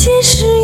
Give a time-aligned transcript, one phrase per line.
[0.00, 0.59] 其实。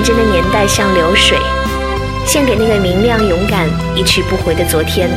[0.00, 1.36] 纯真的年代像流水，
[2.24, 5.10] 献给那个明亮、勇敢、一去不回的昨天。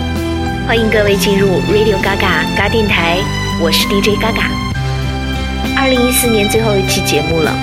[0.67, 3.19] 欢迎各位进入 Radio Gaga 嘎电台，
[3.61, 4.43] 我是 DJ Gaga。
[5.77, 7.55] 二零一四年最后一期节目了，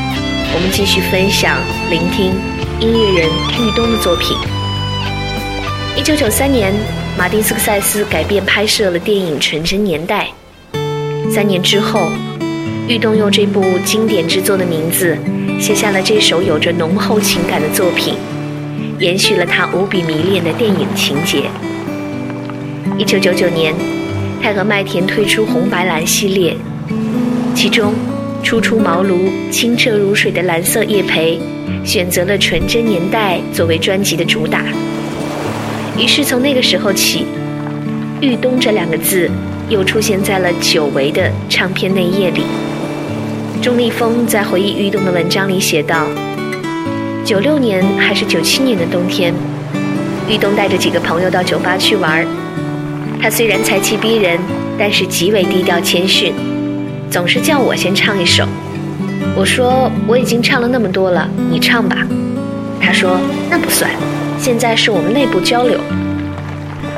[0.54, 1.58] 我们继续分享、
[1.90, 2.32] 聆听
[2.80, 4.34] 音乐人玉东的作品。
[5.94, 6.72] 一九九三年，
[7.18, 10.28] 马丁斯科塞斯改编拍摄了电影《纯真年代》。
[11.30, 12.10] 三年之后，
[12.88, 15.18] 玉东用这部经典之作的名字。
[15.60, 18.14] 写下了这首有着浓厚情感的作品，
[18.98, 21.42] 延续了他无比迷恋的电影情节。
[22.96, 23.74] 一九九九年，
[24.42, 26.56] 他和麦田推出红白蓝系列，
[27.54, 27.92] 其中
[28.42, 31.38] 初出茅庐、清澈如水的蓝色叶培
[31.84, 34.64] 选择了《纯真年代》作为专辑的主打。
[35.98, 37.26] 于是从那个时候起
[38.22, 39.30] ，“玉东”这两个字
[39.68, 42.44] 又出现在了久违的唱片内页里。
[43.60, 46.06] 钟立风在回忆玉东的文章里写道
[47.22, 49.34] ：“九六年还是九七年的冬天，
[50.26, 52.26] 玉东带着几个朋友到酒吧去玩。
[53.20, 54.40] 他虽然才气逼人，
[54.78, 56.32] 但是极为低调谦逊，
[57.10, 58.46] 总是叫我先唱一首。
[59.36, 61.98] 我说我已经唱了那么多了，你唱吧。
[62.80, 63.20] 他说
[63.50, 63.90] 那不算，
[64.38, 65.78] 现在是我们内部交流。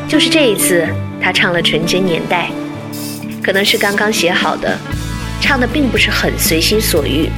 [0.07, 0.87] 就是这一次，
[1.21, 2.51] 他唱了《纯真年代》，
[3.45, 4.79] 可能是刚刚写好的。”
[5.43, 7.29] 唱的并不是很随心所欲，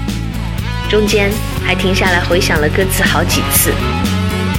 [0.90, 1.32] 中间
[1.64, 3.72] 还停下来回想了歌词好几次，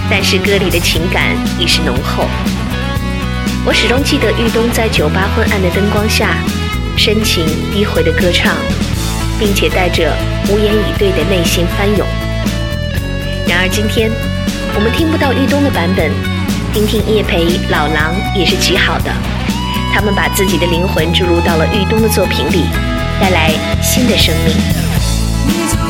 [0.10, 2.28] 但是歌里的情感已是浓厚。
[3.64, 6.38] 我始终记得玉东在酒吧昏暗的灯光下，
[6.98, 8.56] 深情低回的歌唱，
[9.40, 10.12] 并且带着
[10.50, 12.06] 无言以对的内心翻涌。
[13.48, 14.10] 然而今天，
[14.74, 16.12] 我们听不到玉东的版本，
[16.74, 19.14] 听听叶培、老狼也是极好的，
[19.96, 22.66] 他们把自己的灵魂注入到了玉东的作品里。
[23.20, 23.50] 带来
[23.82, 25.85] 新的生命。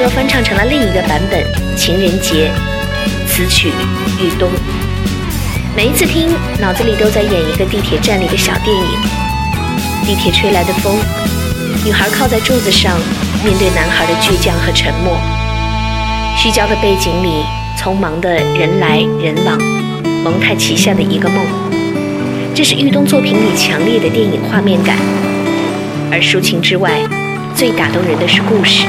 [0.00, 1.42] 后，狼哥翻唱成了另一个版本
[1.76, 2.50] 《情人节》，
[3.28, 3.70] 词曲
[4.18, 4.48] 玉东。
[5.76, 8.84] 每一次听，脑子里都在演一个地铁站里的小电影。
[10.06, 10.96] 地铁吹来的风，
[11.84, 12.98] 女孩靠在柱子上，
[13.44, 15.18] 面对男孩的倔强和沉默。
[16.36, 17.44] 虚焦的背景里，
[17.78, 19.58] 匆忙的人来人往，
[20.24, 21.44] 蒙太奇下的一个梦。
[22.54, 24.96] 这是玉东作品里强烈的电影画面感。
[26.10, 27.00] 而抒情之外，
[27.54, 28.86] 最打动人的是故事。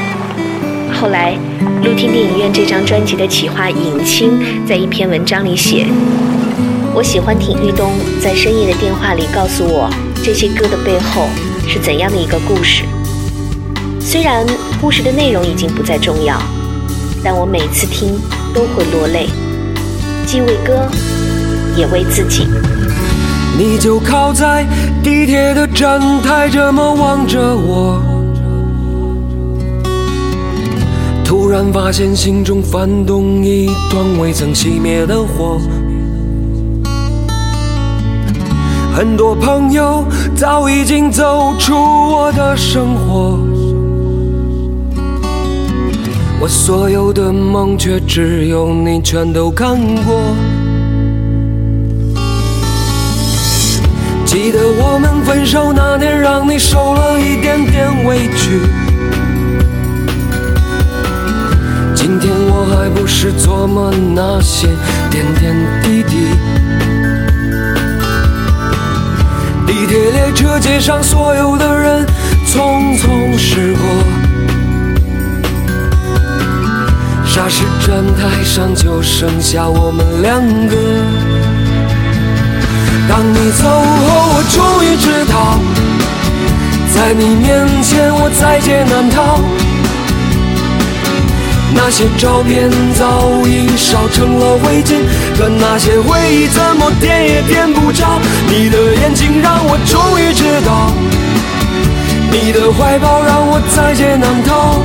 [0.93, 1.35] 后来，
[1.83, 5.87] 露天电影院这张专辑的企划尹清在一篇文章里写
[6.93, 9.89] ：“我喜欢听玉东在深夜的电话里告诉我
[10.23, 11.27] 这些歌的背后
[11.67, 12.83] 是怎样的一个故事。
[13.99, 14.45] 虽然
[14.79, 16.39] 故事的内容已经不再重要，
[17.23, 18.19] 但我每次听
[18.53, 19.27] 都会落泪，
[20.27, 20.87] 既为歌，
[21.75, 22.45] 也为自己。”
[23.57, 24.65] 你就靠在
[25.03, 28.10] 地铁的站台，这么望着我。
[31.31, 35.61] 突然发现心中翻动一团未曾熄灭的火。
[38.93, 40.03] 很多朋友
[40.35, 43.39] 早已经走出我的生活，
[46.41, 50.19] 我所有的梦却只有你全都看过。
[54.25, 58.59] 记得我们分手那年，让你受了一点点委屈。
[63.13, 64.67] 是琢磨那些
[65.11, 65.53] 点点
[65.83, 66.29] 滴滴。
[69.67, 72.03] 地铁列车街上所有的人
[72.47, 73.83] 匆匆驶过，
[77.27, 80.75] 霎时站台上就剩下我们两个。
[83.07, 85.59] 当你走后，我终于知道，
[86.95, 89.37] 在你面前我在劫难逃。
[91.73, 94.95] 那些照片早已烧成了灰烬，
[95.37, 98.19] 可那些回忆怎么点也点不着。
[98.47, 100.91] 你的眼睛让我终于知道，
[102.31, 104.81] 你的怀抱让我在劫难逃。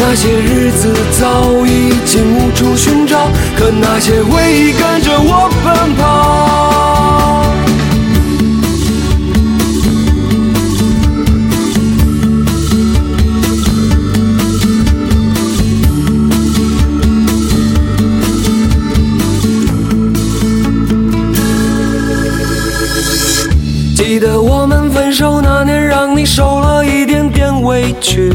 [0.00, 6.37] 那些日子早已经无处寻找，可那些回忆跟着我奔跑。
[25.08, 28.30] 分手那年，让你受了一点点委屈。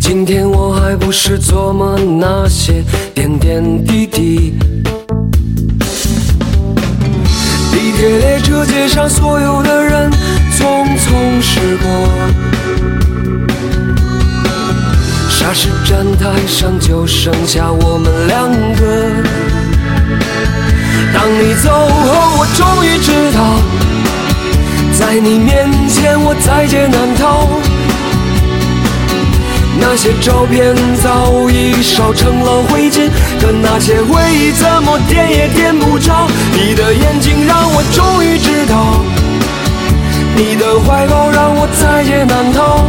[0.00, 2.82] 今天我还不是琢磨那些
[3.14, 4.58] 点点滴滴。
[7.70, 10.10] 地铁列车街上所有的人
[10.58, 11.88] 匆匆驶过，
[15.30, 19.45] 霎时站台上就剩下我们两个。
[21.16, 23.38] 当你走后，我终于知道，
[24.92, 27.48] 在你面前我在劫难逃。
[29.80, 33.08] 那些照片早已烧成了灰烬，
[33.40, 36.28] 可那些回忆怎么点也点不着。
[36.52, 39.00] 你的眼睛让我终于知道，
[40.36, 42.84] 你的怀抱让我在劫难逃。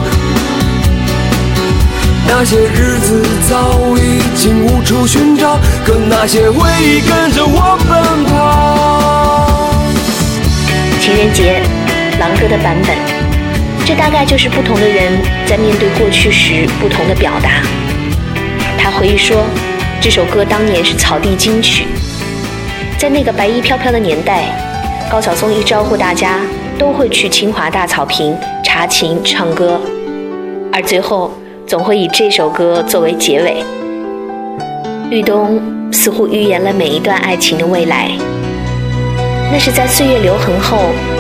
[2.30, 9.82] 那些日子早已经无处寻找，可那些回忆跟着我奔跑。
[11.00, 11.62] 情人节，
[12.20, 12.96] 狼哥的版本。
[13.86, 15.14] 这大概就是不同的人
[15.46, 17.62] 在面对过去时不同的表达。
[18.78, 19.46] 他回忆说，
[20.02, 21.86] 这首歌当年是草地金曲，
[22.98, 24.44] 在那个白衣飘飘的年代，
[25.10, 26.40] 高晓松一招呼大家，
[26.78, 29.80] 都会去清华大草坪查琴唱歌，
[30.74, 31.32] 而最后
[31.68, 33.62] 总会以这首歌作为结尾。
[35.12, 38.10] 玉东似乎预言了每一段爱情的未来，
[39.52, 40.78] 那是在岁月留痕后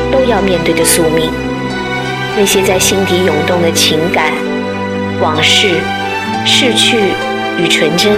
[0.10, 1.30] 都要面对的宿命。
[2.38, 4.32] 那些在心底涌动的情感、
[5.20, 5.68] 往事、
[6.46, 6.96] 逝去
[7.60, 8.14] 与纯真，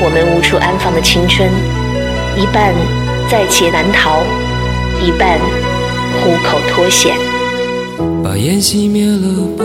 [0.00, 1.46] 我们无处安放的青春，
[2.38, 2.72] 一半
[3.28, 4.20] 在劫难逃，
[5.02, 5.38] 一半
[6.22, 7.14] 虎口脱险。
[8.24, 9.64] 把烟熄灭了吧，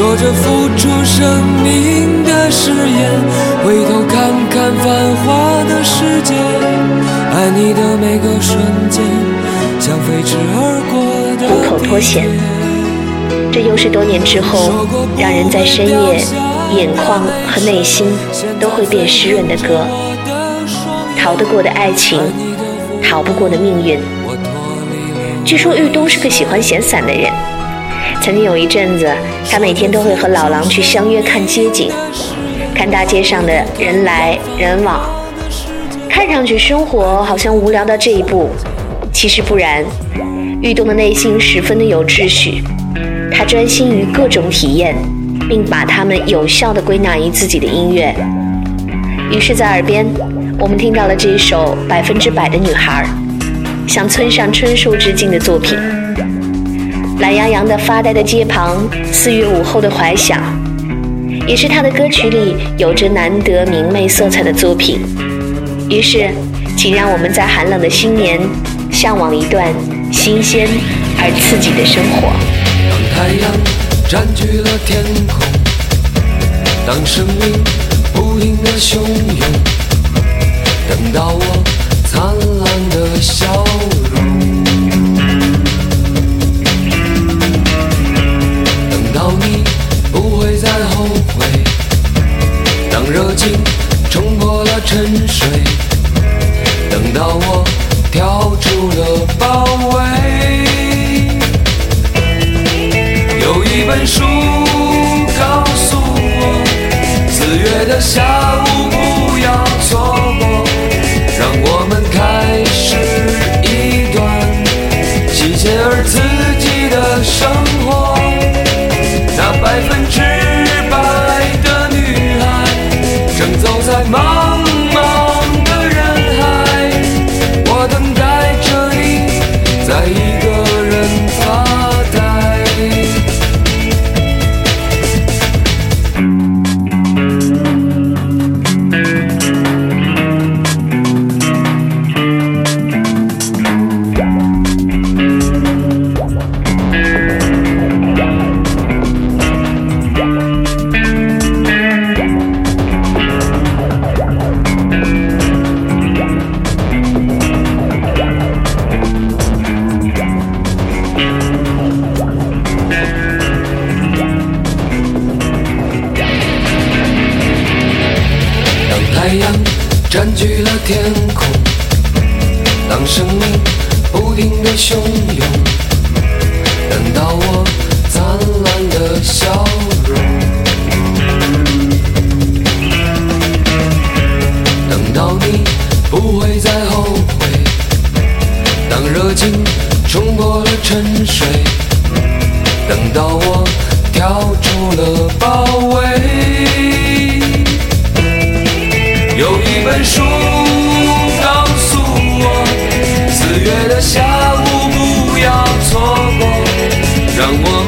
[0.00, 3.10] 说着付出生命的誓言，
[3.62, 6.32] 回头看看繁华的世界，
[7.30, 8.58] 爱你的每个瞬
[8.88, 9.04] 间，
[9.78, 12.24] 像飞驰而过的虎口脱险
[13.52, 14.86] 这又是多年之后，
[15.18, 16.24] 让人在深夜
[16.74, 18.06] 眼眶和内心
[18.58, 19.86] 都会变湿润的歌。
[21.18, 22.18] 逃得过的爱情，
[23.02, 24.00] 逃不过的命运。
[25.44, 27.30] 据说玉东是个喜欢闲散的人，
[28.22, 29.10] 曾经有一阵子，
[29.50, 31.90] 他每天都会和老狼去相约看街景，
[32.74, 35.00] 看大街上的人来人往。
[36.08, 38.50] 看上去生活好像无聊到这一步，
[39.12, 39.84] 其实不然。
[40.62, 42.62] 玉东的内心十分的有秩序，
[43.32, 44.94] 他专心于各种体验，
[45.48, 48.14] 并把它们有效的归纳于自己的音乐。
[49.30, 50.04] 于是，在耳边，
[50.58, 53.06] 我们听到了这一首《百分之百的女孩》，
[53.90, 55.78] 向村上春树致敬的作品。
[57.20, 60.40] 懒洋洋的发呆的街旁，四月午后的怀想，
[61.46, 65.00] 也是他的歌曲里有着难得明媚色彩的作品。
[65.90, 66.30] 于是，
[66.78, 68.40] 请让我们在寒冷的新年，
[68.90, 69.70] 向往一段
[70.10, 70.66] 新鲜
[71.18, 72.32] 而刺激的生活。
[72.88, 73.52] 当太阳
[74.08, 75.40] 占据了天空，
[76.86, 77.52] 当生命
[78.14, 79.46] 不停的汹涌，
[80.88, 81.44] 等到我
[82.06, 83.62] 灿烂的笑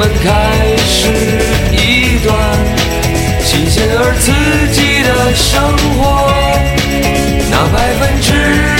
[0.03, 1.07] 我们开始
[1.71, 2.35] 一段
[3.41, 4.33] 新鲜而刺
[4.73, 5.63] 激的生
[5.97, 6.29] 活，
[7.49, 8.72] 那百分之。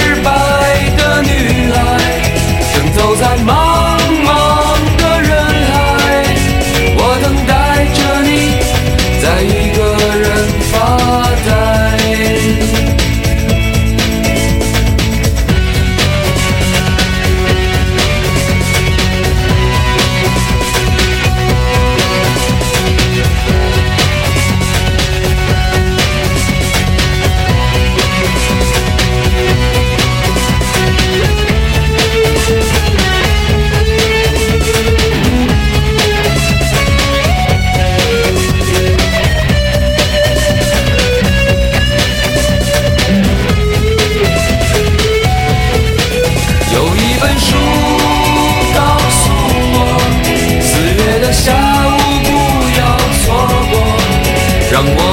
[54.73, 55.12] 让我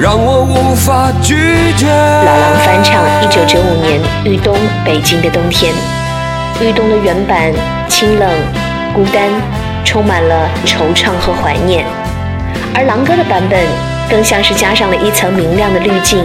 [0.00, 1.34] 让我无法拒
[1.76, 1.88] 绝。
[1.88, 5.74] 老狼翻唱一九九五年豫东《北京的冬天》，
[6.62, 7.52] 豫东的原版
[7.88, 8.30] 清冷、
[8.94, 9.28] 孤单。
[9.84, 11.82] 充满了惆怅和怀念，
[12.74, 13.58] 而狼哥的版本
[14.06, 16.22] 更像是加上了一层明亮的滤镜，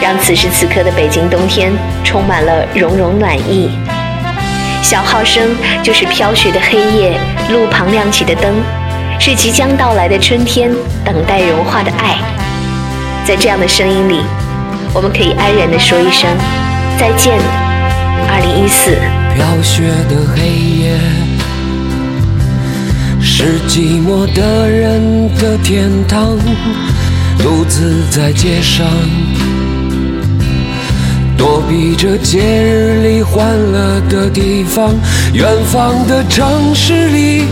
[0.00, 1.70] 让此时此刻的北京冬天
[2.02, 3.70] 充满了融融暖意。
[4.80, 7.12] 小号声就是飘雪的黑夜，
[7.50, 8.54] 路旁亮起的灯，
[9.20, 12.16] 是即将到来的春天，等待融化的爱。
[13.24, 14.20] 在这样的声音里，
[14.92, 16.28] 我们可以安然地说一声
[16.98, 17.38] 再见，
[18.28, 18.90] 二零一四。
[19.34, 20.42] 飘雪的黑
[20.82, 20.98] 夜。
[23.20, 26.36] 是寂寞的人的天堂，
[27.38, 28.84] 独自在街上，
[31.36, 34.92] 躲避着节日里欢乐的地方。
[35.32, 37.44] 远方的城市里，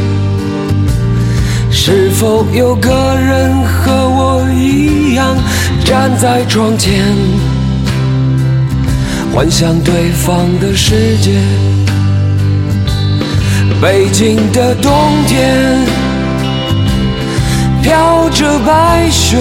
[1.83, 5.35] 是否有个人和我一样
[5.83, 7.03] 站在窗前，
[9.33, 11.41] 幻想对方的世界？
[13.81, 14.93] 北京的冬
[15.27, 15.57] 天，
[17.83, 19.39] 飘着白雪，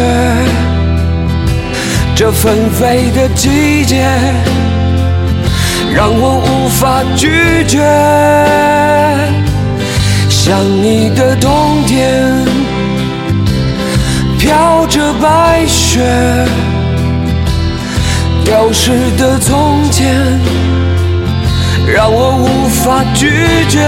[2.16, 4.08] 这纷飞的季节，
[5.94, 7.80] 让我无法拒绝。
[10.42, 12.18] 像你的冬天，
[14.40, 16.00] 飘着白雪，
[18.46, 20.16] 丢失的从前。
[21.86, 23.30] 让我无法拒
[23.68, 23.82] 绝。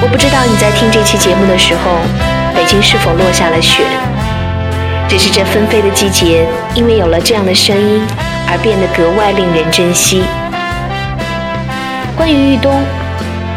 [0.00, 1.98] 我不知道你在听这期节目的时候，
[2.54, 3.82] 北京是否落下了雪？
[5.06, 8.00] 只是这纷飞的季节，因为有了这样的声音，
[8.48, 10.24] 而变得格外令人珍惜。
[12.16, 12.82] 关于豫东，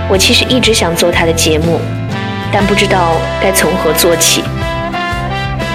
[0.08, 1.80] 我其实一直想做他的节目，
[2.52, 4.44] 但不知道该从何做起。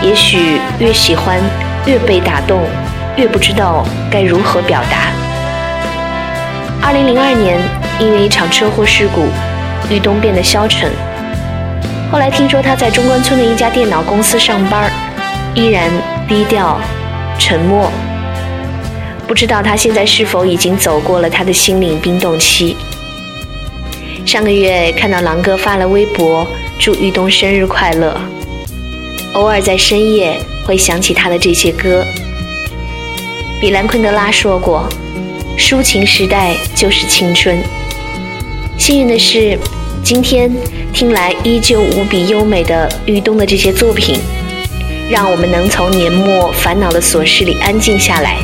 [0.00, 1.38] 也许越喜欢，
[1.84, 2.62] 越被打动，
[3.16, 5.12] 越不知道该如何表达。
[6.80, 7.58] 二零零二年，
[7.98, 9.26] 因为一场车祸事故，
[9.92, 10.90] 豫东变得消沉。
[12.10, 14.90] 后来听说他在中关村的一家电脑公司上班，
[15.54, 15.90] 依然
[16.28, 16.80] 低调、
[17.38, 17.90] 沉默。
[19.26, 22.76] 不知道他现在是否已经走过了他的心灵冰冻期。
[24.30, 26.46] 上个月看到狼哥发了微博，
[26.78, 28.16] 祝豫东生日快乐。
[29.32, 32.06] 偶尔在深夜会想起他的这些歌。
[33.60, 34.88] 比兰昆德拉说过。
[35.58, 37.60] 抒情时代就是青春。
[38.78, 39.58] 幸运的是，
[40.04, 40.48] 今天
[40.92, 44.16] 听来依旧无比优美的豫东的这些作品，
[45.10, 48.36] 让我们能从年末烦恼的琐事里安静下来。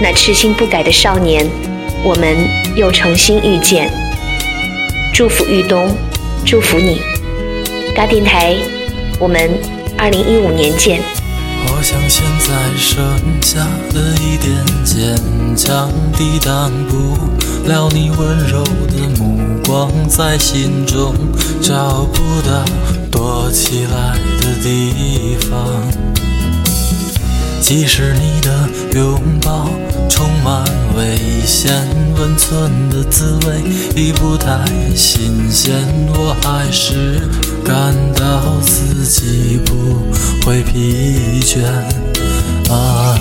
[0.00, 1.44] 那痴心不改的少年，
[2.04, 2.36] 我们
[2.76, 3.90] 又重新遇见。
[5.12, 5.96] 祝福玉东，
[6.44, 7.00] 祝福你。
[7.94, 8.54] 嘎电台，
[9.18, 9.50] 我们
[9.96, 11.00] 二零一五年见。
[11.66, 12.96] 我想现在剩
[13.42, 15.16] 下的一点坚
[15.56, 17.16] 强，抵挡不
[17.68, 21.14] 了你温柔的目光，在心中
[21.60, 22.64] 找不到
[23.10, 26.17] 躲起来的地方。
[27.60, 28.68] 即使你的
[28.98, 29.68] 拥抱
[30.08, 30.64] 充满
[30.96, 33.62] 危险，温存的滋味
[33.94, 35.74] 已不太新鲜，
[36.14, 37.20] 我还是
[37.64, 39.74] 感到自己不
[40.46, 41.62] 会疲倦。
[42.70, 43.18] 啊，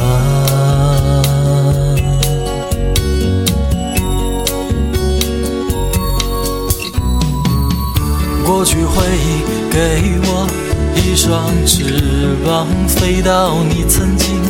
[8.46, 10.67] 过去回忆给我。
[10.98, 11.84] 一双翅
[12.46, 14.42] 膀飞到你曾经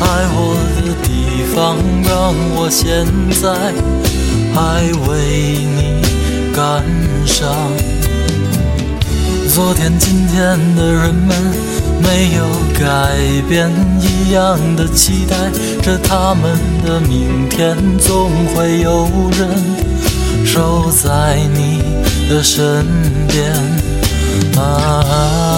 [0.00, 3.06] 爱我的地方，让我现
[3.40, 3.72] 在
[4.54, 6.02] 还为你
[6.54, 6.84] 感
[7.26, 7.48] 伤。
[9.48, 11.36] 昨天、今天的人们
[12.02, 12.44] 没有
[12.78, 13.16] 改
[13.48, 15.36] 变，一样的期待
[15.80, 19.48] 着他们的明天，总会有人
[20.44, 21.82] 守在你
[22.28, 22.84] 的身
[23.28, 23.54] 边。
[24.60, 25.53] 啊。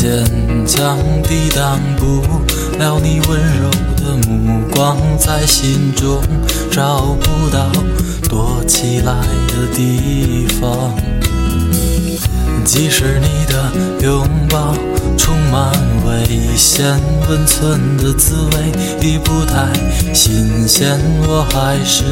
[0.00, 0.24] 坚
[0.66, 2.22] 强，抵挡不
[2.78, 6.22] 了你温柔的目光，在心中
[6.70, 7.70] 找不到
[8.26, 9.12] 躲起来
[9.48, 10.94] 的地方。
[12.64, 13.70] 即使你的
[14.02, 14.74] 拥抱
[15.18, 15.70] 充满
[16.06, 19.68] 危险，温存的滋味已不太
[20.14, 22.04] 新鲜，我还是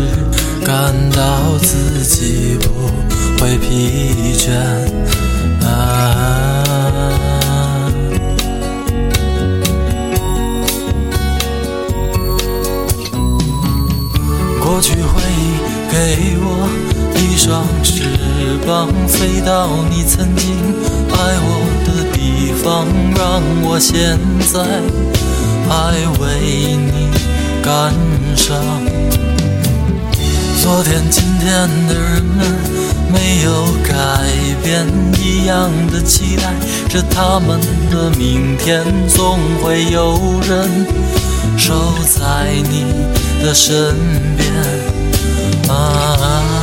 [0.62, 4.53] 感到自己不会疲倦。
[5.66, 6.58] 啊。
[14.78, 15.58] 过去回忆
[15.90, 16.68] 给我
[17.16, 18.04] 一双翅
[18.64, 20.54] 膀，飞到你曾经
[21.10, 21.50] 爱我
[21.84, 22.86] 的地方，
[23.16, 24.62] 让我现在
[25.66, 27.10] 还为你
[27.60, 27.92] 感
[28.36, 28.56] 伤。
[30.62, 32.46] 昨天、今天的人们
[33.12, 33.92] 没有改
[34.62, 34.86] 变，
[35.20, 36.54] 一样的期待
[36.88, 37.58] 着他们
[37.90, 40.86] 的明天，总会有人
[41.59, 41.75] 守
[42.07, 42.85] 在你
[43.42, 43.97] 的身
[44.37, 44.53] 边。
[45.68, 46.58] 啊。